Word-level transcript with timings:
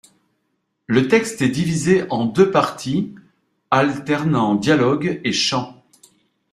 Le 0.87 1.07
texte 1.07 1.43
est 1.43 1.49
divisé 1.49 2.05
en 2.09 2.25
deux 2.25 2.49
parties, 2.49 3.13
alternant 3.69 4.55
dialogues 4.55 5.21
et 5.23 5.31
chants. 5.31 5.83